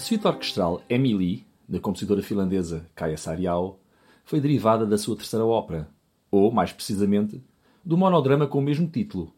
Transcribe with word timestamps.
suíte 0.00 0.26
orquestral 0.26 0.82
Emily, 0.88 1.46
da 1.68 1.78
compositora 1.78 2.22
finlandesa 2.22 2.86
Kaija 2.94 3.16
Saariaho, 3.16 3.76
foi 4.24 4.40
derivada 4.40 4.86
da 4.86 4.98
sua 4.98 5.16
terceira 5.16 5.44
ópera, 5.44 5.88
ou, 6.30 6.50
mais 6.50 6.72
precisamente, 6.72 7.42
do 7.84 7.96
monodrama 7.96 8.46
com 8.46 8.58
o 8.58 8.62
mesmo 8.62 8.88
título, 8.88 9.32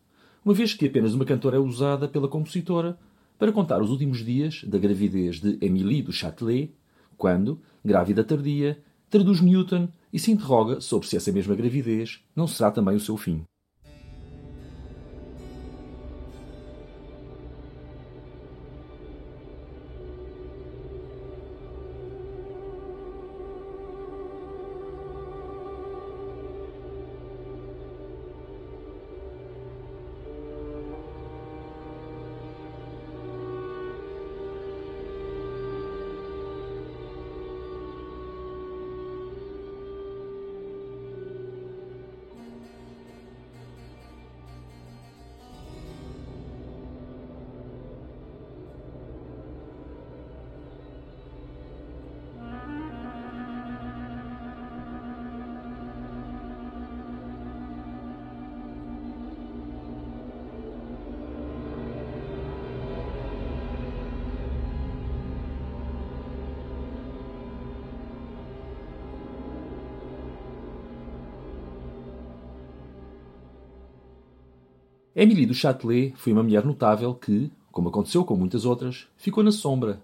uma 0.44 0.54
vez 0.54 0.74
que 0.74 0.86
apenas 0.86 1.14
uma 1.14 1.24
cantora 1.24 1.56
é 1.56 1.60
usada 1.60 2.08
pela 2.08 2.28
compositora 2.28 2.98
para 3.38 3.52
contar 3.52 3.80
os 3.80 3.90
últimos 3.90 4.24
dias 4.24 4.64
da 4.64 4.78
gravidez 4.78 5.40
de 5.40 5.58
Émilie 5.60 6.02
du 6.02 6.12
Châtelet, 6.12 6.72
quando, 7.16 7.60
grávida 7.84 8.24
tardia, 8.24 8.82
traduz 9.08 9.40
Newton 9.40 9.88
e 10.12 10.18
se 10.18 10.32
interroga 10.32 10.80
sobre 10.80 11.06
se 11.06 11.16
essa 11.16 11.30
mesma 11.30 11.54
gravidez 11.54 12.20
não 12.34 12.46
será 12.46 12.70
também 12.70 12.96
o 12.96 13.00
seu 13.00 13.16
fim. 13.16 13.44
Émilie 75.14 75.44
du 75.44 75.52
Châtelet 75.52 76.14
foi 76.16 76.32
uma 76.32 76.42
mulher 76.42 76.64
notável 76.64 77.14
que, 77.14 77.50
como 77.70 77.90
aconteceu 77.90 78.24
com 78.24 78.34
muitas 78.34 78.64
outras, 78.64 79.06
ficou 79.14 79.44
na 79.44 79.52
sombra, 79.52 80.02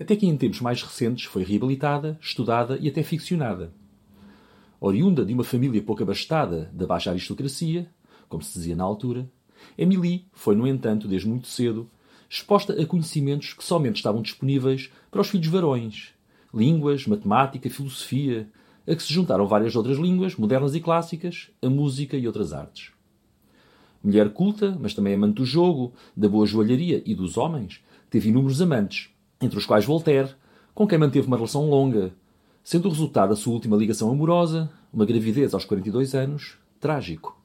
até 0.00 0.16
que 0.16 0.26
em 0.26 0.34
tempos 0.38 0.62
mais 0.62 0.82
recentes 0.82 1.26
foi 1.26 1.44
reabilitada, 1.44 2.18
estudada 2.18 2.78
e 2.80 2.88
até 2.88 3.02
ficcionada. 3.02 3.70
Oriunda 4.80 5.22
de 5.22 5.34
uma 5.34 5.44
família 5.44 5.82
pouco 5.82 6.02
abastada 6.02 6.70
da 6.72 6.86
baixa 6.86 7.10
aristocracia, 7.10 7.90
como 8.26 8.42
se 8.42 8.58
dizia 8.58 8.74
na 8.74 8.84
altura, 8.84 9.30
Émilie 9.76 10.24
foi, 10.32 10.56
no 10.56 10.66
entanto, 10.66 11.06
desde 11.06 11.28
muito 11.28 11.46
cedo, 11.46 11.86
exposta 12.26 12.72
a 12.72 12.86
conhecimentos 12.86 13.52
que 13.52 13.62
somente 13.62 13.96
estavam 13.96 14.22
disponíveis 14.22 14.90
para 15.10 15.20
os 15.20 15.28
filhos 15.28 15.48
varões, 15.48 16.14
línguas, 16.54 17.06
matemática, 17.06 17.68
filosofia, 17.68 18.48
a 18.86 18.94
que 18.94 19.02
se 19.02 19.12
juntaram 19.12 19.46
várias 19.46 19.76
outras 19.76 19.98
línguas, 19.98 20.36
modernas 20.36 20.74
e 20.74 20.80
clássicas, 20.80 21.50
a 21.60 21.68
música 21.68 22.16
e 22.16 22.26
outras 22.26 22.54
artes. 22.54 22.96
Mulher 24.02 24.30
culta, 24.30 24.76
mas 24.80 24.94
também 24.94 25.14
amante 25.14 25.34
do 25.34 25.44
jogo, 25.44 25.92
da 26.16 26.28
boa 26.28 26.46
joalharia 26.46 27.02
e 27.04 27.14
dos 27.14 27.36
homens, 27.36 27.82
teve 28.08 28.28
inúmeros 28.28 28.62
amantes, 28.62 29.10
entre 29.40 29.58
os 29.58 29.66
quais 29.66 29.84
Voltaire, 29.84 30.34
com 30.74 30.86
quem 30.86 30.98
manteve 30.98 31.26
uma 31.26 31.36
relação 31.36 31.68
longa, 31.68 32.12
sendo 32.62 32.86
o 32.86 32.90
resultado 32.90 33.30
da 33.30 33.36
sua 33.36 33.54
última 33.54 33.76
ligação 33.76 34.10
amorosa, 34.10 34.70
uma 34.92 35.04
gravidez 35.04 35.54
aos 35.54 35.64
42 35.64 36.14
anos, 36.14 36.56
trágico. 36.78 37.36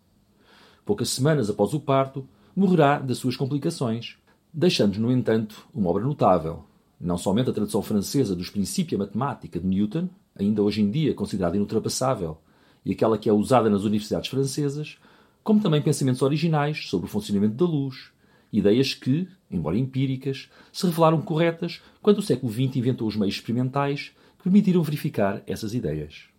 Poucas 0.85 1.09
semanas 1.09 1.49
após 1.49 1.73
o 1.73 1.79
parto, 1.79 2.27
morrerá 2.55 2.99
das 2.99 3.17
suas 3.17 3.35
complicações, 3.35 4.17
deixando-nos, 4.53 4.99
no 4.99 5.11
entanto, 5.11 5.67
uma 5.73 5.89
obra 5.89 6.03
notável, 6.03 6.63
não 6.99 7.17
somente 7.17 7.49
a 7.49 7.53
tradução 7.53 7.81
francesa 7.81 8.35
dos 8.35 8.49
Princípia 8.49 8.97
Matemática 8.97 9.59
de 9.59 9.65
Newton, 9.65 10.07
ainda 10.35 10.61
hoje 10.61 10.81
em 10.81 10.91
dia 10.91 11.13
considerada 11.13 11.55
inultrapassável, 11.55 12.37
e 12.85 12.91
aquela 12.91 13.17
que 13.17 13.29
é 13.29 13.33
usada 13.33 13.69
nas 13.69 13.83
universidades 13.83 14.29
francesas, 14.29 14.97
como 15.43 15.61
também 15.61 15.81
pensamentos 15.81 16.21
originais 16.21 16.87
sobre 16.87 17.05
o 17.05 17.09
funcionamento 17.09 17.55
da 17.55 17.65
luz, 17.65 18.11
ideias 18.51 18.93
que, 18.93 19.27
embora 19.49 19.77
empíricas, 19.77 20.49
se 20.71 20.85
revelaram 20.85 21.21
corretas 21.21 21.81
quando 22.01 22.19
o 22.19 22.21
século 22.21 22.51
XX 22.51 22.77
inventou 22.77 23.07
os 23.07 23.15
meios 23.15 23.35
experimentais 23.35 24.11
que 24.37 24.43
permitiram 24.43 24.83
verificar 24.83 25.41
essas 25.45 25.73
ideias. 25.73 26.32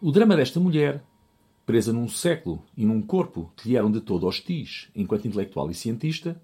O 0.00 0.12
drama 0.12 0.36
desta 0.36 0.60
mulher, 0.60 1.02
presa 1.66 1.92
num 1.92 2.08
século 2.08 2.62
e 2.76 2.86
num 2.86 3.02
corpo 3.02 3.52
que 3.56 3.68
lhe 3.68 3.76
eram 3.76 3.90
de 3.90 4.00
todo 4.00 4.28
hostis 4.28 4.88
enquanto 4.94 5.26
intelectual 5.26 5.68
e 5.72 5.74
cientista, 5.74 6.40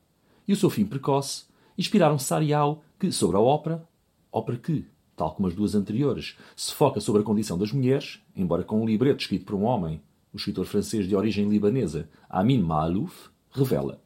e 0.46 0.52
o 0.52 0.56
seu 0.56 0.68
fim 0.68 0.84
precoce, 0.84 1.44
inspiraram 1.78 2.18
Sarial 2.18 2.82
que, 2.98 3.12
sobre 3.12 3.36
a 3.36 3.40
ópera, 3.40 3.88
ópera 4.32 4.58
que, 4.58 4.84
tal 5.14 5.36
como 5.36 5.46
as 5.46 5.54
duas 5.54 5.76
anteriores, 5.76 6.36
se 6.56 6.74
foca 6.74 6.98
sobre 6.98 7.22
a 7.22 7.24
condição 7.24 7.56
das 7.56 7.70
mulheres, 7.70 8.20
embora 8.34 8.64
com 8.64 8.82
um 8.82 8.86
libreto 8.86 9.20
escrito 9.20 9.44
por 9.44 9.54
um 9.54 9.62
homem, 9.62 10.02
o 10.32 10.36
escritor 10.36 10.66
francês 10.66 11.06
de 11.06 11.14
origem 11.14 11.48
libanesa 11.48 12.08
Amin 12.28 12.60
Maalouf, 12.60 13.30
revela. 13.52 14.02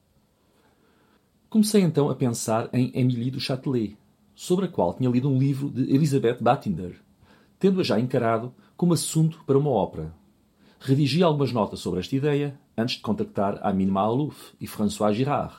Comecei 1.48 1.80
então 1.80 2.10
a 2.10 2.14
pensar 2.14 2.68
em 2.70 2.92
Émilie 2.94 3.30
du 3.30 3.40
Châtelet, 3.40 3.96
sobre 4.34 4.66
a 4.66 4.68
qual 4.68 4.92
tinha 4.92 5.08
lido 5.08 5.30
um 5.30 5.38
livro 5.38 5.70
de 5.70 5.90
Elisabeth 5.90 6.36
Battinder, 6.38 7.00
tendo-a 7.58 7.82
já 7.82 7.98
encarado 7.98 8.52
como 8.78 8.94
assunto 8.94 9.42
para 9.44 9.58
uma 9.58 9.70
ópera. 9.70 10.14
Redigi 10.78 11.20
algumas 11.20 11.52
notas 11.52 11.80
sobre 11.80 11.98
esta 11.98 12.14
ideia 12.14 12.56
antes 12.76 12.94
de 12.94 13.02
contactar 13.02 13.58
Amin 13.60 13.88
Maalouf 13.88 14.52
e 14.60 14.68
François 14.68 15.12
Girard, 15.12 15.52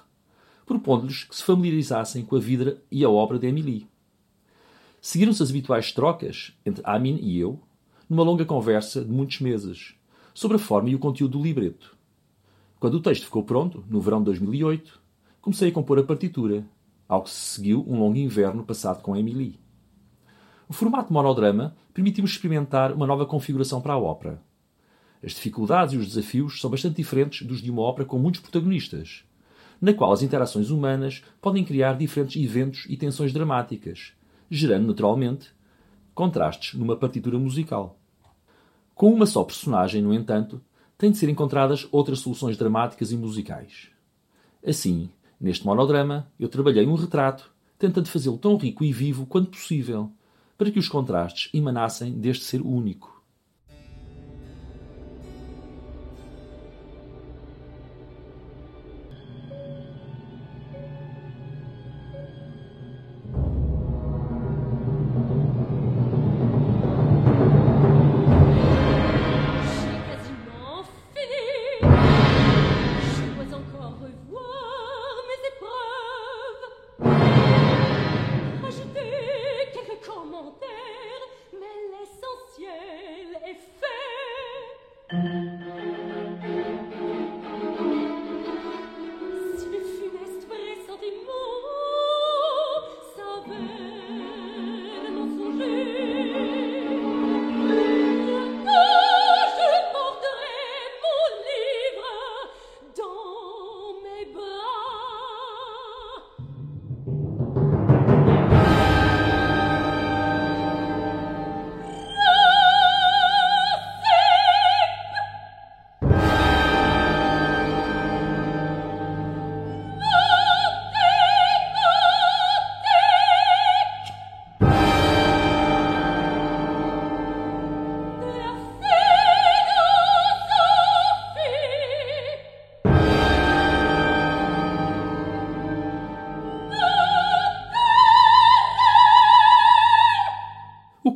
propondo-lhes 0.65 1.25
que 1.25 1.35
se 1.35 1.43
familiarizassem 1.43 2.23
com 2.23 2.37
a 2.37 2.39
vida 2.39 2.81
e 2.89 3.03
a 3.03 3.09
obra 3.09 3.37
de 3.37 3.45
Émilie. 3.45 3.89
Seguiram-se 5.01 5.43
as 5.43 5.49
habituais 5.49 5.91
trocas 5.91 6.53
entre 6.65 6.81
Amin 6.85 7.19
e 7.21 7.37
eu, 7.37 7.59
numa 8.09 8.23
longa 8.23 8.45
conversa 8.45 9.03
de 9.03 9.11
muitos 9.11 9.41
meses, 9.41 9.95
sobre 10.33 10.55
a 10.55 10.59
forma 10.59 10.89
e 10.89 10.95
o 10.95 10.99
conteúdo 10.99 11.37
do 11.37 11.43
libreto. 11.43 11.97
Quando 12.79 12.93
o 12.93 13.01
texto 13.01 13.25
ficou 13.25 13.43
pronto, 13.43 13.83
no 13.89 13.99
verão 13.99 14.19
de 14.19 14.25
2008, 14.27 14.97
comecei 15.41 15.67
a 15.67 15.73
compor 15.73 15.99
a 15.99 16.03
partitura, 16.03 16.65
ao 17.05 17.23
que 17.23 17.31
se 17.31 17.55
seguiu 17.55 17.83
um 17.85 17.99
longo 17.99 18.17
inverno 18.17 18.63
passado 18.63 19.01
com 19.01 19.17
Emily. 19.17 19.59
O 20.69 20.73
formato 20.73 21.11
monodrama 21.11 21.75
permitiu-me 21.95 22.29
experimentar 22.29 22.93
uma 22.93 23.07
nova 23.07 23.25
configuração 23.25 23.81
para 23.81 23.93
a 23.93 23.97
ópera. 23.97 24.39
As 25.23 25.31
dificuldades 25.31 25.95
e 25.95 25.97
os 25.97 26.05
desafios 26.09 26.61
são 26.61 26.69
bastante 26.69 26.97
diferentes 26.97 27.45
dos 27.45 27.59
de 27.59 27.71
uma 27.71 27.81
ópera 27.81 28.07
com 28.07 28.19
muitos 28.19 28.39
protagonistas, 28.39 29.23
na 29.81 29.95
qual 29.95 30.13
as 30.13 30.21
interações 30.21 30.69
humanas 30.69 31.23
podem 31.41 31.65
criar 31.65 31.97
diferentes 31.97 32.39
eventos 32.39 32.85
e 32.87 32.95
tensões 32.95 33.33
dramáticas, 33.33 34.13
gerando, 34.47 34.85
naturalmente, 34.85 35.49
contrastes 36.13 36.77
numa 36.77 36.95
partitura 36.95 37.39
musical. 37.39 37.97
Com 38.93 39.11
uma 39.11 39.25
só 39.25 39.43
personagem, 39.43 40.03
no 40.03 40.13
entanto, 40.13 40.61
têm 40.99 41.09
de 41.09 41.17
ser 41.17 41.29
encontradas 41.29 41.87
outras 41.91 42.19
soluções 42.19 42.55
dramáticas 42.55 43.11
e 43.11 43.17
musicais. 43.17 43.89
Assim, 44.63 45.09
neste 45.41 45.65
monodrama, 45.65 46.31
eu 46.39 46.47
trabalhei 46.47 46.85
um 46.85 46.93
retrato, 46.93 47.51
tentando 47.79 48.07
fazê-lo 48.07 48.37
tão 48.37 48.55
rico 48.55 48.83
e 48.83 48.93
vivo 48.93 49.25
quanto 49.25 49.49
possível, 49.49 50.11
para 50.59 50.69
que 50.69 50.77
os 50.77 50.89
contrastes 50.89 51.49
emanassem 51.53 52.11
deste 52.11 52.43
ser 52.43 52.61
único. 52.61 53.18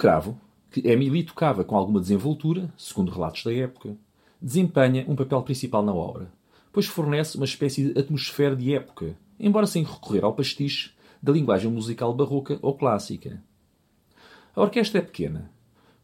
Cravo, 0.03 0.37
que 0.69 0.85
Emily 0.85 1.23
tocava 1.23 1.63
com 1.63 1.77
alguma 1.77 2.01
desenvoltura, 2.01 2.69
segundo 2.77 3.09
relatos 3.09 3.41
da 3.41 3.53
época, 3.53 3.95
desempenha 4.41 5.05
um 5.07 5.15
papel 5.15 5.41
principal 5.43 5.81
na 5.81 5.93
obra, 5.93 6.29
pois 6.73 6.85
fornece 6.85 7.37
uma 7.37 7.45
espécie 7.45 7.85
de 7.93 7.97
atmosfera 7.97 8.53
de 8.53 8.75
época, 8.75 9.17
embora 9.39 9.65
sem 9.65 9.81
recorrer 9.81 10.25
ao 10.25 10.33
pastiche 10.33 10.91
da 11.21 11.31
linguagem 11.31 11.71
musical 11.71 12.13
barroca 12.13 12.59
ou 12.61 12.77
clássica. 12.77 13.41
A 14.53 14.63
orquestra 14.63 14.99
é 14.99 15.01
pequena, 15.01 15.49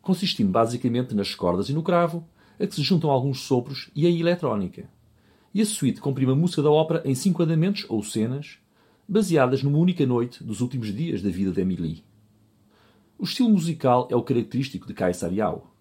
consistindo 0.01 0.49
basicamente 0.49 1.13
nas 1.13 1.35
cordas 1.35 1.67
e 1.67 1.73
no 1.73 1.83
cravo, 1.83 2.25
a 2.57 2.65
que 2.65 2.75
se 2.75 2.81
juntam 2.81 3.11
alguns 3.11 3.41
sopros 3.41 3.91
e 3.93 4.07
a 4.07 4.09
eletrónica. 4.09 4.89
E 5.53 5.61
a 5.61 5.65
suíte 5.65 5.99
comprime 5.99 6.31
a 6.31 6.35
música 6.35 6.61
da 6.61 6.71
ópera 6.71 7.01
em 7.03 7.13
cinco 7.13 7.43
andamentos 7.43 7.85
ou 7.89 8.01
cenas, 8.01 8.59
baseadas 9.05 9.61
numa 9.61 9.77
única 9.77 10.05
noite 10.05 10.41
dos 10.41 10.61
últimos 10.61 10.95
dias 10.95 11.21
da 11.21 11.29
vida 11.29 11.51
de 11.51 11.59
Emily. 11.59 12.08
O 13.21 13.25
estilo 13.25 13.49
musical 13.49 14.07
é 14.09 14.15
o 14.15 14.23
característico 14.23 14.87
de 14.87 14.93
Caesarial. 14.93 15.75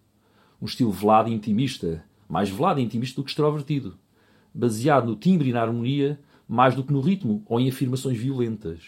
Um 0.61 0.65
estilo 0.67 0.91
velado 0.91 1.31
e 1.31 1.33
intimista, 1.33 2.05
mais 2.29 2.51
velado 2.51 2.81
e 2.81 2.83
intimista 2.83 3.21
do 3.21 3.25
que 3.25 3.31
extrovertido, 3.31 3.97
baseado 4.53 5.07
no 5.07 5.15
timbre 5.15 5.51
e 5.51 5.53
na 5.53 5.63
harmonia, 5.63 6.19
mais 6.49 6.75
do 6.75 6.83
que 6.83 6.93
no 6.93 7.01
ritmo 7.01 7.45
ou 7.47 7.61
em 7.61 7.69
afirmações 7.69 8.19
violentas. 8.19 8.81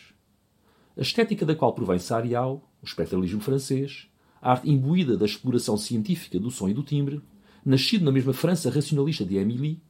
A 0.98 1.00
estética 1.00 1.46
da 1.46 1.54
qual 1.54 1.72
provém 1.72 2.00
Sarial, 2.00 2.68
o 2.82 2.84
espectralismo 2.84 3.40
francês, 3.40 4.08
a 4.42 4.50
arte 4.50 4.68
imbuída 4.68 5.16
da 5.16 5.26
exploração 5.26 5.76
científica 5.76 6.40
do 6.40 6.50
som 6.50 6.68
e 6.68 6.74
do 6.74 6.82
timbre, 6.82 7.22
nascido 7.64 8.04
na 8.04 8.10
mesma 8.10 8.32
França 8.32 8.68
racionalista 8.68 9.24
de 9.24 9.38
Émilie, 9.38 9.80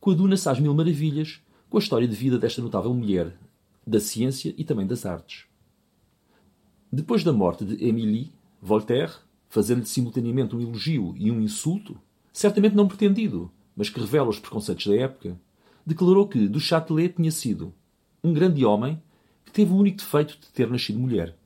coaduna-se 0.00 0.48
às 0.48 0.58
mil 0.58 0.74
maravilhas 0.74 1.40
com 1.70 1.78
a 1.78 1.80
história 1.80 2.08
de 2.08 2.16
vida 2.16 2.36
desta 2.36 2.60
notável 2.60 2.92
mulher, 2.92 3.38
da 3.86 4.00
ciência 4.00 4.52
e 4.58 4.64
também 4.64 4.88
das 4.88 5.06
artes. 5.06 5.47
Depois 6.90 7.22
da 7.22 7.32
morte 7.32 7.66
de 7.66 7.86
Émilie, 7.86 8.32
Voltaire, 8.62 9.12
fazendo-lhe 9.48 9.86
simultaneamente 9.86 10.56
um 10.56 10.60
elogio 10.60 11.14
e 11.18 11.30
um 11.30 11.40
insulto, 11.40 12.00
certamente 12.32 12.74
não 12.74 12.88
pretendido, 12.88 13.50
mas 13.76 13.90
que 13.90 14.00
revela 14.00 14.28
os 14.28 14.38
preconceitos 14.38 14.86
da 14.86 14.96
época, 14.96 15.38
declarou 15.84 16.26
que 16.26 16.48
do 16.48 16.58
Châtelet 16.58 17.14
tinha 17.14 17.30
sido 17.30 17.74
um 18.24 18.32
grande 18.32 18.64
homem 18.64 19.00
que 19.44 19.52
teve 19.52 19.72
o 19.72 19.76
único 19.76 19.98
defeito 19.98 20.38
de 20.40 20.48
ter 20.48 20.68
nascido 20.70 20.98
mulher. 20.98 21.36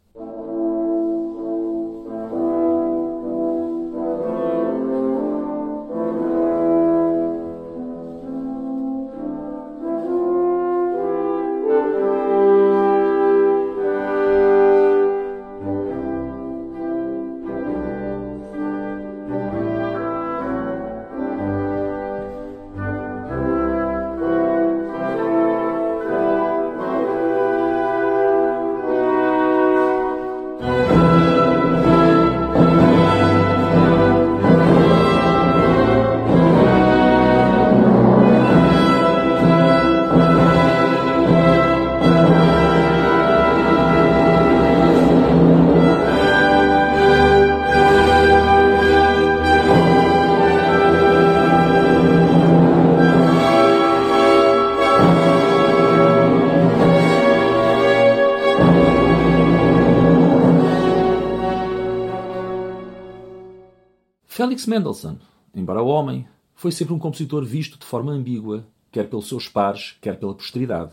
Mendelssohn, 64.68 65.16
embora 65.54 65.82
homem, 65.82 66.26
foi 66.54 66.70
sempre 66.70 66.94
um 66.94 66.98
compositor 66.98 67.44
visto 67.44 67.78
de 67.78 67.84
forma 67.84 68.12
ambígua, 68.12 68.66
quer 68.90 69.08
pelos 69.08 69.28
seus 69.28 69.48
pares, 69.48 69.96
quer 70.00 70.18
pela 70.18 70.34
posteridade. 70.34 70.92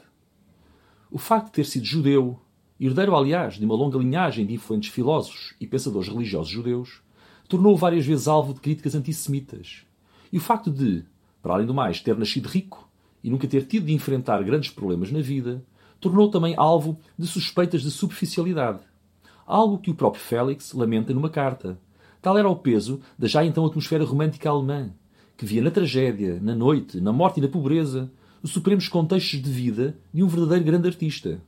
O 1.12 1.18
facto 1.18 1.48
de 1.48 1.52
ter 1.54 1.66
sido 1.66 1.86
judeu, 1.86 2.40
herdeiro, 2.80 3.16
aliás, 3.16 3.56
de 3.56 3.66
uma 3.66 3.76
longa 3.76 3.98
linhagem 3.98 4.46
de 4.46 4.54
influentes 4.54 4.90
filósofos 4.90 5.56
e 5.60 5.68
pensadores 5.68 6.08
religiosos 6.08 6.50
judeus, 6.50 7.02
tornou-o 7.48 7.78
várias 7.78 8.06
vezes 8.06 8.28
alvo 8.28 8.54
de 8.54 8.60
críticas 8.60 8.96
antissemitas. 8.96 9.84
E 10.32 10.38
o 10.38 10.42
facto 10.42 10.70
de, 10.70 11.04
para 11.42 11.54
além 11.54 11.66
do 11.66 11.74
mais, 11.74 12.00
ter 12.00 12.16
nascido 12.18 12.48
rico 12.48 12.88
e 13.24 13.30
nunca 13.30 13.48
ter 13.48 13.66
tido 13.66 13.88
de 13.88 13.94
enfrentar 13.94 14.44
grandes 14.44 14.70
problemas 14.70 15.12
na 15.12 15.20
vida, 15.20 15.64
tornou 16.00 16.30
também 16.30 16.54
alvo 16.58 16.98
de 17.18 17.28
suspeitas 17.28 17.82
de 17.82 17.92
superficialidade. 17.92 18.80
Algo 19.46 19.80
que 19.80 19.92
o 19.92 19.96
próprio 19.96 20.22
Félix 20.22 20.74
lamenta 20.74 21.14
numa 21.14 21.30
carta. 21.30 21.78
Tal 22.22 22.38
era 22.38 22.50
o 22.50 22.56
peso 22.56 23.00
da 23.18 23.28
já 23.28 23.46
então 23.46 23.66
atmosfera 23.66 24.04
romântica 24.04 24.50
alemã, 24.50 24.92
que 25.38 25.46
via 25.46 25.62
na 25.62 25.72
tragédia, 25.72 26.40
na 26.42 26.54
noite, 26.54 27.00
na 27.00 27.14
morte 27.14 27.40
e 27.40 27.42
na 27.42 27.48
pobreza 27.48 28.12
os 28.44 28.52
supremos 28.52 28.88
contextos 28.88 29.42
de 29.42 29.50
vida 29.50 29.98
de 30.14 30.24
um 30.24 30.28
verdadeiro 30.28 30.66
grande 30.66 30.88
artista. 30.88 31.42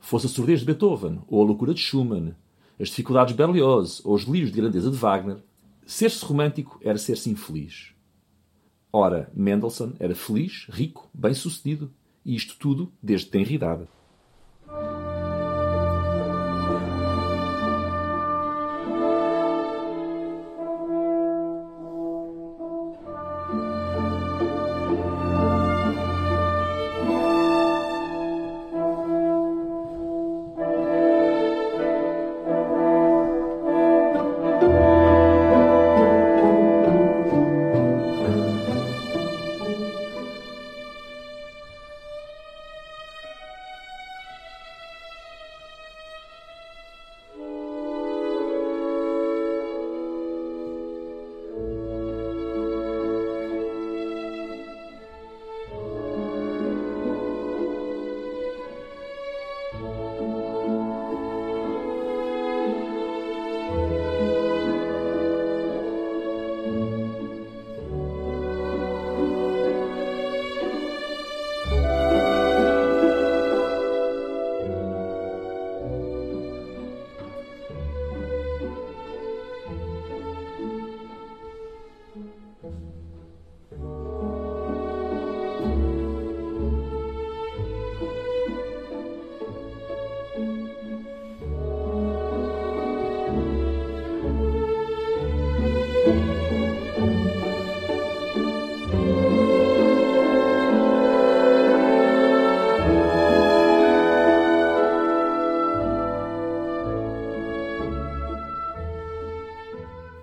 Fosse 0.00 0.26
a 0.26 0.28
surdez 0.28 0.60
de 0.60 0.66
Beethoven, 0.66 1.20
ou 1.28 1.42
a 1.42 1.44
loucura 1.44 1.74
de 1.74 1.80
Schumann, 1.80 2.34
as 2.80 2.88
dificuldades 2.88 3.34
de 3.34 3.38
Berlioz 3.38 4.00
ou 4.04 4.14
os 4.14 4.24
delírios 4.24 4.50
de 4.50 4.60
grandeza 4.60 4.90
de 4.90 4.96
Wagner, 4.96 5.38
ser-se 5.86 6.24
romântico 6.24 6.78
era 6.82 6.98
ser-se 6.98 7.30
infeliz. 7.30 7.92
Ora, 8.92 9.30
Mendelssohn 9.34 9.92
era 9.98 10.14
feliz, 10.14 10.66
rico, 10.68 11.08
bem-sucedido, 11.14 11.90
e 12.24 12.34
isto 12.34 12.56
tudo 12.58 12.92
desde 13.02 13.26
tenra 13.26 13.52
idade. 13.52 13.88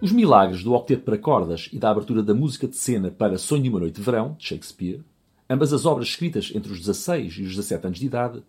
Os 0.10 0.14
milagres 0.14 0.64
do 0.64 0.74
octeto 0.74 1.04
para 1.04 1.20
cordas 1.20 1.70
e 1.72 1.78
da 1.78 1.92
abertura 1.92 2.24
da 2.24 2.34
música 2.34 2.68
de 2.68 2.76
cena 2.76 3.12
para 3.12 3.38
Sonho 3.38 3.62
de 3.62 3.70
uma 3.70 3.80
Noite 3.80 3.98
de 3.98 4.02
Verão, 4.02 4.36
de 4.40 4.44
Shakespeare, 4.44 5.04
ambas 5.48 5.72
as 5.72 5.86
obras 5.86 6.08
escritas 6.08 6.52
entre 6.56 6.72
os 6.72 6.80
16 6.80 7.34
e 7.34 7.42
os 7.44 7.50
17 7.50 7.86
anos 7.86 8.00
de 8.00 8.08
idade, 8.08 8.42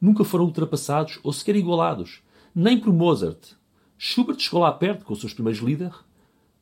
nunca 0.00 0.22
foram 0.22 0.44
ultrapassados 0.44 1.18
ou 1.24 1.32
sequer 1.32 1.56
igualados, 1.56 2.22
nem 2.54 2.78
por 2.78 2.92
Mozart. 2.92 3.56
Schubert 3.98 4.38
chegou 4.38 4.60
lá 4.60 4.70
perto 4.70 5.04
com 5.04 5.12
os 5.12 5.18
seus 5.18 5.34
primeiros 5.34 5.60
líderes, 5.60 5.96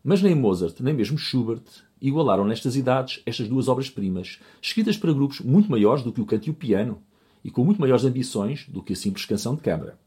mas 0.03 0.23
nem 0.23 0.35
Mozart, 0.35 0.81
nem 0.81 0.95
mesmo 0.95 1.19
Schubert 1.19 1.61
igualaram 2.01 2.47
nestas 2.47 2.77
idades 2.77 3.21
estas 3.27 3.47
duas 3.47 3.69
obras-primas, 3.69 4.41
escritas 4.63 4.97
para 4.97 5.13
grupos 5.13 5.41
muito 5.41 5.71
maiores 5.71 6.03
do 6.03 6.11
que 6.11 6.23
o 6.23 6.25
canto 6.25 6.47
e 6.47 6.51
o 6.51 6.55
piano, 6.55 7.03
e 7.45 7.51
com 7.51 7.63
muito 7.63 7.79
maiores 7.79 8.07
ambições 8.07 8.67
do 8.71 8.83
que 8.83 8.95
a 8.95 8.97
simples 8.97 9.27
canção 9.27 9.55
de 9.55 9.61
câmara. 9.61 9.99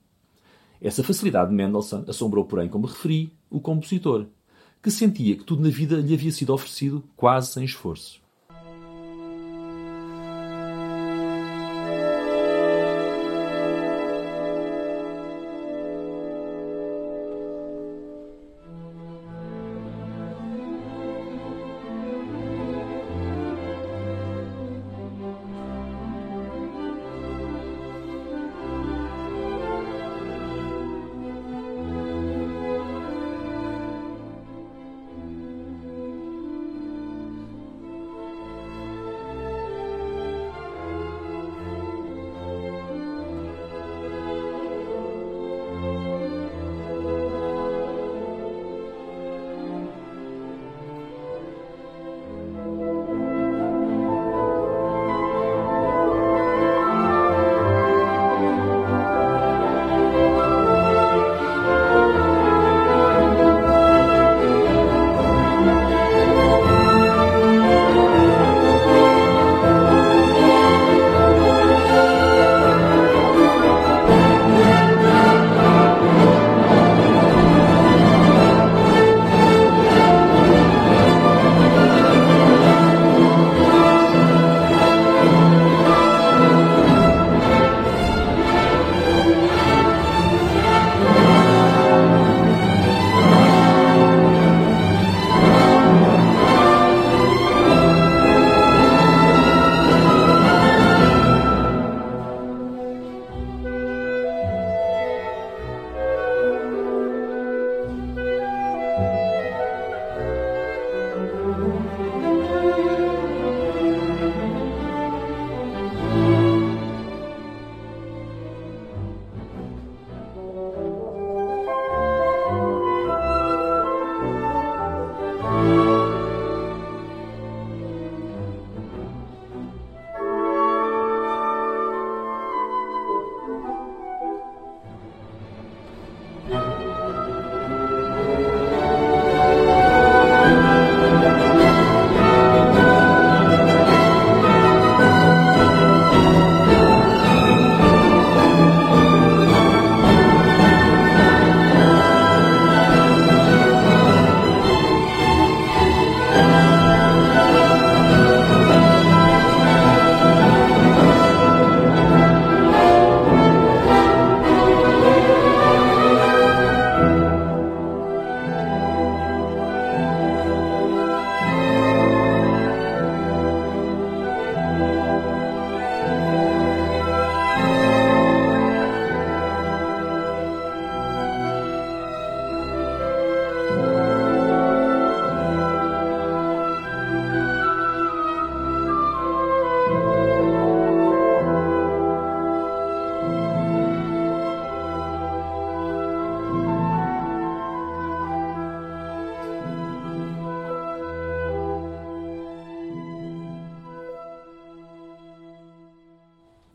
Essa 0.81 1.03
facilidade 1.03 1.51
de 1.51 1.55
Mendelssohn 1.55 2.05
assombrou, 2.07 2.45
porém, 2.45 2.67
como 2.67 2.87
referi, 2.87 3.31
o 3.47 3.59
compositor, 3.59 4.25
que 4.81 4.89
sentia 4.89 5.35
que 5.35 5.43
tudo 5.43 5.61
na 5.61 5.69
vida 5.69 5.97
lhe 5.97 6.13
havia 6.13 6.31
sido 6.31 6.53
oferecido 6.53 7.03
quase 7.15 7.53
sem 7.53 7.63
esforço. 7.63 8.21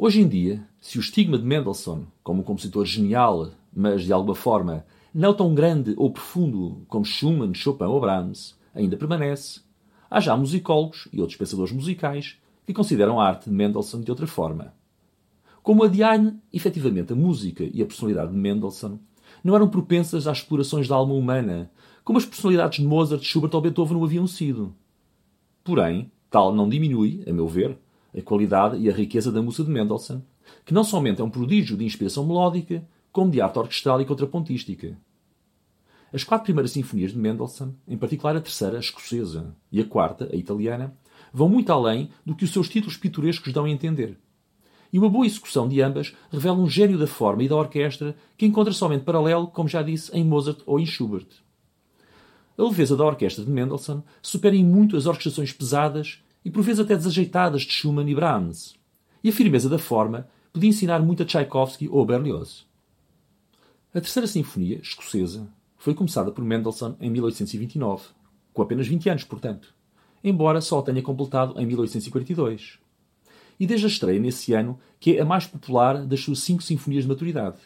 Hoje 0.06 0.20
em 0.20 0.28
dia, 0.28 0.62
se 0.82 0.99
o 0.99 1.00
estigma 1.00 1.38
de 1.38 1.46
Mendelssohn 1.46 2.02
como 2.23 2.42
um 2.42 2.44
compositor 2.44 2.84
genial, 2.84 3.52
mas 3.75 4.04
de 4.04 4.12
alguma 4.12 4.34
forma 4.34 4.84
não 5.14 5.32
tão 5.32 5.54
grande 5.54 5.94
ou 5.96 6.11
profundo 6.11 6.84
como 6.88 7.06
Schumann, 7.06 7.54
Chopin 7.54 7.84
ou 7.84 8.02
Brahms, 8.02 8.54
ainda 8.75 8.99
permanece, 8.99 9.62
há 10.11 10.20
já 10.20 10.37
musicólogos 10.37 11.08
e 11.11 11.23
outros 11.23 11.38
pensadores 11.38 11.73
musicais 11.73 12.37
que 12.66 12.75
consideram 12.75 13.18
a 13.18 13.26
arte 13.26 13.49
de 13.49 13.56
Mendelssohn 13.56 14.02
de 14.02 14.11
outra 14.11 14.26
forma. 14.26 14.75
Como 15.62 15.82
adiar 15.82 16.20
efetivamente 16.52 17.14
a 17.14 17.16
música 17.16 17.64
e 17.73 17.80
a 17.80 17.87
personalidade 17.87 18.30
de 18.30 18.37
Mendelssohn 18.37 18.99
não 19.42 19.56
eram 19.56 19.70
propensas 19.70 20.26
às 20.26 20.37
explorações 20.37 20.87
da 20.87 20.96
alma 20.96 21.14
humana, 21.14 21.70
como 22.04 22.18
as 22.18 22.26
personalidades 22.26 22.78
de 22.78 22.87
Mozart, 22.87 23.25
Schubert 23.25 23.54
ou 23.54 23.62
Beethoven 23.62 23.96
não 23.96 24.04
haviam 24.04 24.26
sido. 24.26 24.75
Porém, 25.64 26.12
tal 26.30 26.54
não 26.54 26.68
diminui, 26.68 27.25
a 27.26 27.32
meu 27.32 27.49
ver, 27.49 27.78
a 28.16 28.23
qualidade 28.23 28.78
e 28.78 28.88
a 28.88 28.92
riqueza 28.92 29.33
da 29.33 29.42
música 29.42 29.64
de 29.64 29.71
Mendelssohn, 29.71 30.21
que 30.64 30.75
não 30.75 30.85
somente 30.85 31.21
é 31.21 31.25
um 31.25 31.30
prodígio 31.30 31.76
de 31.76 31.85
inspiração 31.85 32.25
melódica, 32.25 32.87
como 33.11 33.30
de 33.30 33.40
arte 33.40 33.59
orquestral 33.59 34.00
e 34.00 34.04
contrapontística. 34.04 34.97
As 36.12 36.23
quatro 36.23 36.44
primeiras 36.44 36.71
sinfonias 36.71 37.12
de 37.12 37.18
Mendelssohn, 37.18 37.73
em 37.88 37.97
particular 37.97 38.37
a 38.37 38.40
terceira, 38.40 38.76
a 38.76 38.80
escocesa, 38.80 39.54
e 39.71 39.80
a 39.80 39.84
quarta, 39.84 40.28
a 40.32 40.36
italiana, 40.36 40.97
vão 41.32 41.49
muito 41.49 41.73
além 41.73 42.10
do 42.25 42.36
que 42.36 42.45
os 42.45 42.52
seus 42.52 42.69
títulos 42.69 42.97
pitorescos 42.97 43.52
dão 43.52 43.65
a 43.65 43.71
entender. 43.71 44.17
E 44.93 44.99
uma 44.99 45.08
boa 45.08 45.26
execução 45.26 45.67
de 45.69 45.82
ambas 45.82 46.15
revela 46.30 46.56
um 46.56 46.69
gênio 46.69 46.97
da 46.97 47.06
forma 47.08 47.43
e 47.43 47.49
da 47.49 47.56
orquestra 47.56 48.15
que 48.36 48.47
encontra 48.47 48.73
somente 48.73 49.04
paralelo, 49.04 49.49
como 49.49 49.69
já 49.69 49.82
disse, 49.82 50.17
em 50.17 50.25
Mozart 50.25 50.60
ou 50.65 50.78
em 50.78 50.86
Schubert. 50.86 51.26
A 52.56 52.62
leveza 52.62 52.97
da 52.97 53.04
orquestra 53.04 53.45
de 53.45 53.50
Mendelssohn 53.50 54.02
supera 54.23 54.54
em 54.54 54.65
muito 54.65 54.97
as 54.97 55.06
orquestrações 55.06 55.52
pesadas 55.52 56.23
e 56.45 56.50
por 56.50 56.63
vezes 56.63 56.80
até 56.80 56.95
desajeitadas 56.95 57.63
de 57.63 57.73
Schumann 57.73 58.09
e 58.09 58.15
Brahms. 58.15 58.75
E 59.23 59.30
a 59.30 59.33
firmeza 59.33 59.69
da 59.69 59.78
forma 59.78 60.28
podia 60.52 60.69
ensinar 60.69 61.00
muito 61.00 61.23
a 61.23 61.26
Tchaikovsky 61.26 61.89
ou 61.89 62.04
Berlioz. 62.04 62.67
A 63.95 64.00
terceira 64.00 64.26
sinfonia, 64.26 64.78
escocesa, 64.83 65.49
foi 65.78 65.95
começada 65.95 66.30
por 66.30 66.45
Mendelssohn 66.45 66.95
em 67.00 67.11
1829, 67.11 68.09
com 68.52 68.63
apenas 68.63 68.87
20 68.87 69.09
anos, 69.09 69.25
portanto, 69.25 69.75
embora 70.23 70.61
só 70.61 70.78
a 70.78 70.83
tenha 70.83 71.02
completado 71.02 71.59
em 71.61 71.67
1842. 71.67 72.78
E 73.59 73.67
desde 73.67 73.87
a 73.87 73.89
estreia 73.89 74.19
nesse 74.19 74.52
ano, 74.52 74.78
que 74.99 75.17
é 75.17 75.21
a 75.21 75.25
mais 75.25 75.47
popular 75.47 76.04
das 76.04 76.21
suas 76.21 76.41
cinco 76.41 76.63
sinfonias 76.63 77.04
de 77.04 77.09
maturidade, 77.09 77.59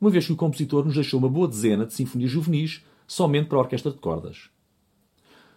uma 0.00 0.10
vez 0.10 0.26
que 0.26 0.32
o 0.32 0.36
compositor 0.36 0.84
nos 0.84 0.94
deixou 0.94 1.18
uma 1.18 1.28
boa 1.28 1.48
dezena 1.48 1.86
de 1.86 1.94
sinfonias 1.94 2.30
juvenis 2.30 2.84
somente 3.06 3.48
para 3.48 3.58
a 3.58 3.60
orquestra 3.62 3.92
de 3.92 3.98
cordas. 3.98 4.50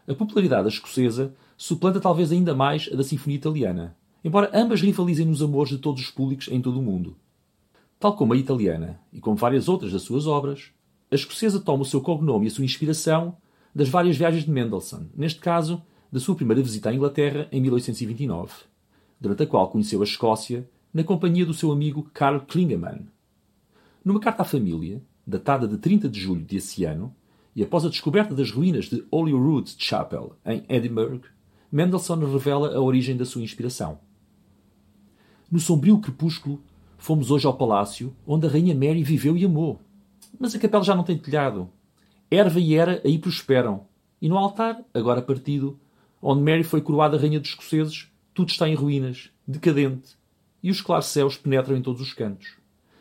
A 0.08 0.13
popularidade 0.13 0.63
da 0.63 0.69
escocesa 0.69 1.34
suplanta 1.57 1.99
talvez 1.99 2.31
ainda 2.31 2.53
mais 2.53 2.89
a 2.91 2.95
da 2.95 3.03
sinfonia 3.03 3.37
italiana, 3.37 3.95
embora 4.23 4.51
ambas 4.53 4.81
rivalizem 4.81 5.25
nos 5.25 5.41
amores 5.41 5.69
de 5.69 5.77
todos 5.77 6.01
os 6.01 6.11
públicos 6.11 6.47
em 6.49 6.61
todo 6.61 6.79
o 6.79 6.83
mundo. 6.83 7.15
Tal 7.99 8.15
como 8.15 8.33
a 8.33 8.37
italiana, 8.37 8.99
e 9.13 9.19
como 9.19 9.35
várias 9.35 9.69
outras 9.69 9.91
das 9.91 10.01
suas 10.01 10.27
obras, 10.27 10.71
a 11.09 11.15
escocesa 11.15 11.59
toma 11.59 11.83
o 11.83 11.85
seu 11.85 12.01
cognome 12.01 12.45
e 12.45 12.47
a 12.47 12.51
sua 12.51 12.65
inspiração 12.65 13.37
das 13.73 13.89
várias 13.89 14.17
viagens 14.17 14.43
de 14.43 14.51
Mendelssohn, 14.51 15.07
neste 15.15 15.39
caso, 15.39 15.81
da 16.11 16.19
sua 16.19 16.35
primeira 16.35 16.61
visita 16.61 16.89
à 16.89 16.93
Inglaterra 16.93 17.47
em 17.51 17.61
1829, 17.61 18.53
durante 19.19 19.43
a 19.43 19.47
qual 19.47 19.69
conheceu 19.69 20.01
a 20.01 20.05
Escócia 20.05 20.69
na 20.93 21.03
companhia 21.03 21.45
do 21.45 21.53
seu 21.53 21.71
amigo 21.71 22.09
Karl 22.13 22.39
Klingemann. 22.41 23.07
Numa 24.03 24.19
carta 24.19 24.43
à 24.43 24.45
família, 24.45 25.01
datada 25.25 25.67
de 25.67 25.77
30 25.77 26.07
de 26.07 26.19
julho 26.19 26.43
desse 26.45 26.85
ano, 26.85 27.13
e 27.55 27.63
após 27.63 27.85
a 27.85 27.89
descoberta 27.89 28.33
das 28.33 28.51
ruínas 28.51 28.85
de 28.85 29.03
Holyrood 29.11 29.75
Chapel, 29.77 30.37
em 30.45 30.63
Edinburgh, 30.69 31.21
Mendelssohn 31.75 32.31
revela 32.31 32.73
a 32.73 32.79
origem 32.79 33.17
da 33.17 33.25
sua 33.25 33.41
inspiração. 33.41 33.99
No 35.51 35.59
sombrio 35.59 35.99
crepúsculo 35.99 36.63
Fomos 36.97 37.29
hoje 37.29 37.45
ao 37.45 37.57
palácio 37.57 38.15
onde 38.25 38.47
a 38.47 38.49
Rainha 38.49 38.73
Mary 38.73 39.03
viveu 39.03 39.35
e 39.35 39.43
amou. 39.43 39.81
Mas 40.39 40.55
a 40.55 40.59
capela 40.59 40.85
já 40.85 40.95
não 40.95 41.03
tem 41.03 41.17
telhado. 41.17 41.69
Erva 42.31 42.61
e 42.61 42.75
Era 42.75 43.01
aí 43.03 43.19
prosperam. 43.19 43.88
E 44.21 44.29
no 44.29 44.38
altar, 44.38 44.85
agora 44.93 45.21
partido, 45.21 45.77
onde 46.21 46.41
Mary 46.41 46.63
foi 46.63 46.79
coroada 46.79 47.17
Rainha 47.17 47.41
dos 47.41 47.49
Escoceses, 47.49 48.07
tudo 48.33 48.47
está 48.51 48.69
em 48.69 48.73
ruínas, 48.73 49.29
decadente. 49.45 50.15
E 50.63 50.71
os 50.71 50.79
claros 50.79 51.07
céus 51.07 51.35
penetram 51.35 51.75
em 51.75 51.81
todos 51.81 52.01
os 52.01 52.13
cantos. 52.13 52.55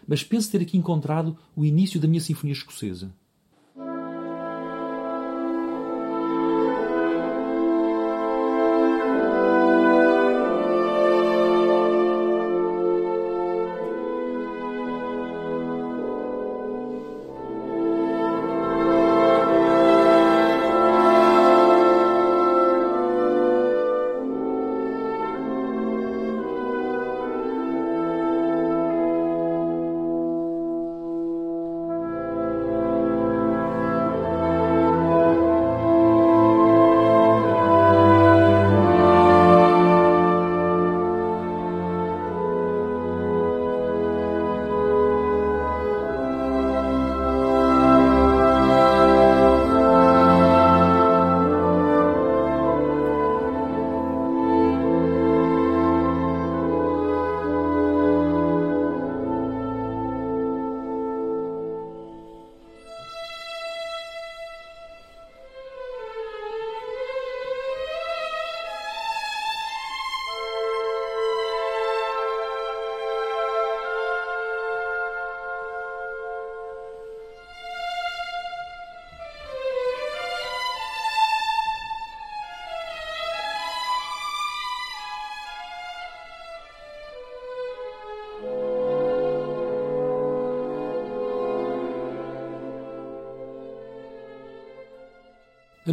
Mas 0.04 0.24
penso 0.24 0.50
ter 0.50 0.60
aqui 0.60 0.76
encontrado 0.76 1.38
o 1.54 1.64
início 1.64 2.00
da 2.00 2.08
minha 2.08 2.20
sinfonia 2.20 2.52
escocesa. 2.52 3.14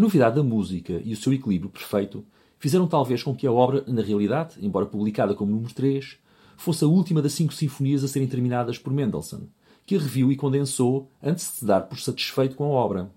Novidade 0.02 0.36
da 0.36 0.44
música 0.44 1.00
e 1.06 1.14
o 1.14 1.16
seu 1.16 1.32
equilíbrio 1.32 1.70
perfeito 1.70 2.26
fizeram 2.58 2.88
talvez 2.88 3.24
com 3.24 3.36
que 3.36 3.46
a 3.46 3.52
obra, 3.52 3.84
na 3.88 4.02
realidade, 4.02 4.56
embora 4.60 4.86
publicada 4.86 5.34
como 5.34 5.52
número 5.52 5.74
3, 5.74 6.18
fosse 6.58 6.84
a 6.84 6.88
última 6.88 7.22
das 7.22 7.34
cinco 7.34 7.54
sinfonias 7.54 8.04
a 8.04 8.08
serem 8.08 8.28
terminadas 8.28 8.78
por 8.78 8.92
Mendelssohn, 8.92 9.48
que 9.86 9.96
a 9.96 10.00
reviu 10.00 10.32
e 10.32 10.36
condensou 10.36 11.10
antes 11.22 11.46
de 11.46 11.52
se 11.58 11.66
dar 11.66 11.82
por 11.82 12.00
satisfeito 12.00 12.56
com 12.56 12.66
a 12.66 12.70
obra. 12.70 13.12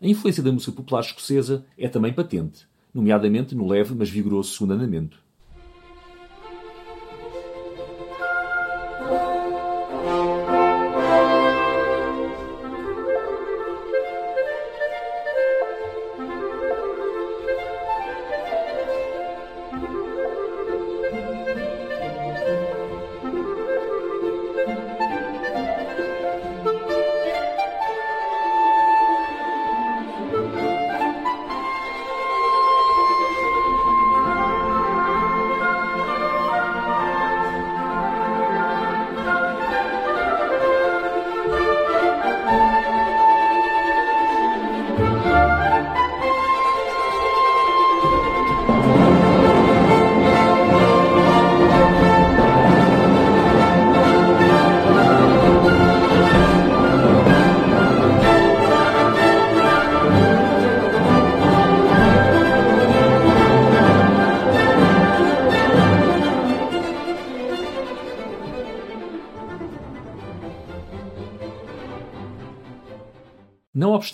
A 0.00 0.06
influência 0.06 0.42
da 0.42 0.52
música 0.52 0.72
popular 0.72 1.00
escocesa 1.00 1.64
é 1.76 1.88
também 1.88 2.12
patente, 2.12 2.66
nomeadamente 2.94 3.54
no 3.54 3.66
leve 3.66 3.94
mas 3.94 4.08
vigoroso 4.08 4.52
segundo 4.52 4.74
andamento. 4.74 5.25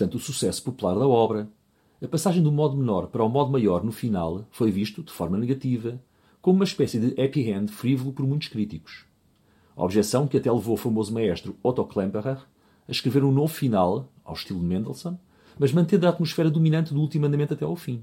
Obstante 0.02 0.16
o 0.16 0.20
sucesso 0.20 0.62
popular 0.64 0.94
da 0.94 1.06
obra, 1.06 1.48
a 2.02 2.08
passagem 2.08 2.42
do 2.42 2.50
modo 2.50 2.76
menor 2.76 3.06
para 3.06 3.22
o 3.22 3.28
modo 3.28 3.52
maior 3.52 3.84
no 3.84 3.92
final 3.92 4.44
foi 4.50 4.70
visto, 4.70 5.02
de 5.02 5.12
forma 5.12 5.38
negativa, 5.38 6.00
como 6.40 6.56
uma 6.56 6.64
espécie 6.64 6.98
de 6.98 7.20
happy 7.22 7.50
end 7.50 7.70
frívolo 7.70 8.12
por 8.12 8.26
muitos 8.26 8.48
críticos. 8.48 9.04
Objeção 9.76 10.26
que 10.26 10.36
até 10.36 10.50
levou 10.50 10.74
o 10.74 10.76
famoso 10.76 11.14
maestro 11.14 11.56
Otto 11.62 11.84
Klemperer 11.84 12.38
a 12.88 12.90
escrever 12.90 13.22
um 13.22 13.30
novo 13.30 13.54
final, 13.54 14.08
ao 14.24 14.34
estilo 14.34 14.58
de 14.58 14.66
Mendelssohn, 14.66 15.16
mas 15.56 15.72
mantendo 15.72 16.06
a 16.06 16.10
atmosfera 16.10 16.50
dominante 16.50 16.92
do 16.92 17.00
último 17.00 17.26
andamento 17.26 17.54
até 17.54 17.64
ao 17.64 17.76
fim. 17.76 18.02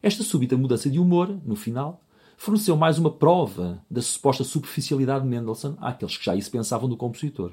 Esta 0.00 0.22
súbita 0.22 0.56
mudança 0.56 0.88
de 0.88 1.00
humor, 1.00 1.28
no 1.44 1.56
final, 1.56 2.00
forneceu 2.36 2.76
mais 2.76 2.98
uma 2.98 3.10
prova 3.10 3.84
da 3.90 4.00
suposta 4.00 4.44
superficialidade 4.44 5.24
de 5.24 5.30
Mendelssohn 5.30 5.74
àqueles 5.80 6.16
que 6.16 6.24
já 6.24 6.36
isso 6.36 6.50
pensavam 6.50 6.88
do 6.88 6.96
compositor. 6.96 7.52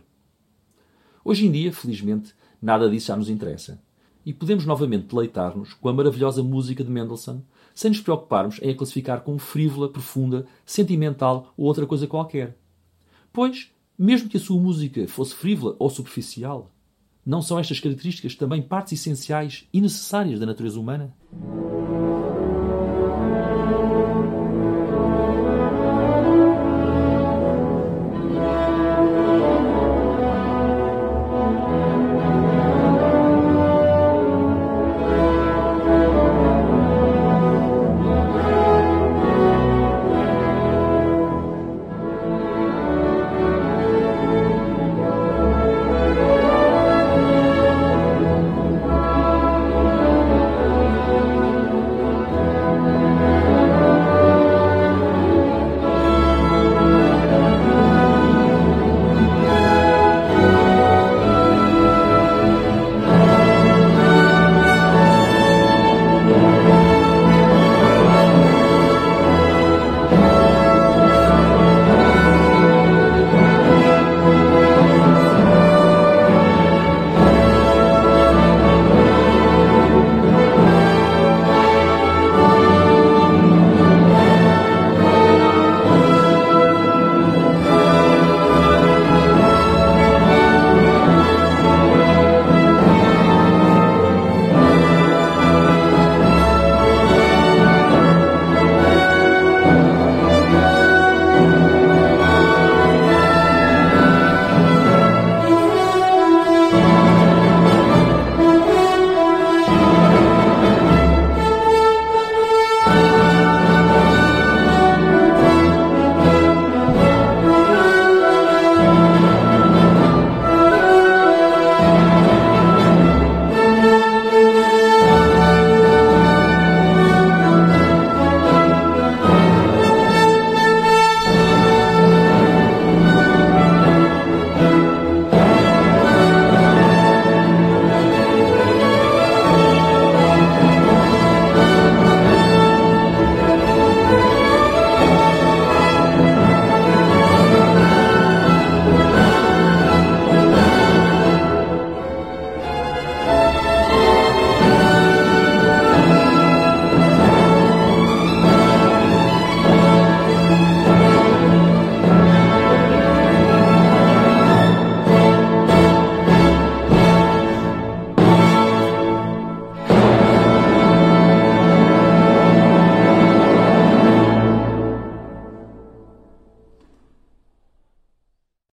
Hoje 1.24 1.46
em 1.46 1.52
dia, 1.52 1.74
felizmente, 1.74 2.34
nada 2.62 2.90
disso 2.90 3.08
já 3.08 3.16
nos 3.16 3.30
interessa. 3.30 3.82
E 4.26 4.34
podemos 4.34 4.66
novamente 4.66 5.08
deleitar-nos 5.08 5.74
com 5.74 5.90
a 5.90 5.94
maravilhosa 5.94 6.44
música 6.44 6.84
de 6.84 6.92
Mendelssohn, 6.92 7.42
sem 7.74 7.90
nos 7.90 8.02
preocuparmos 8.02 8.60
em 8.62 8.70
a 8.70 8.76
classificar 8.76 9.22
como 9.22 9.40
frívola, 9.40 9.90
profunda, 9.90 10.46
sentimental 10.66 11.54
ou 11.56 11.66
outra 11.66 11.86
coisa 11.86 12.08
qualquer. 12.08 12.58
Pois, 13.32 13.72
mesmo 13.98 14.30
que 14.30 14.38
a 14.38 14.40
sua 14.40 14.60
música 14.60 15.08
fosse 15.08 15.34
frívola 15.34 15.76
ou 15.80 15.90
superficial, 15.90 16.72
não 17.26 17.42
são 17.42 17.60
estas 17.60 17.80
características 17.80 18.36
também 18.36 18.62
partes 18.62 18.94
essenciais 18.94 19.68
e 19.72 19.80
necessárias 19.80 20.40
da 20.40 20.46
natureza 20.46 20.80
humana? 20.80 21.14